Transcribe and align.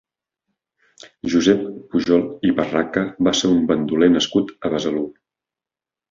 Josep 1.33 1.59
Pujol 1.91 2.23
i 2.49 2.53
Barraca 2.59 3.03
va 3.27 3.33
ser 3.41 3.51
un 3.57 3.59
bandoler 3.73 4.09
nascut 4.15 4.51
a 4.69 4.73
Besalú. 4.77 5.05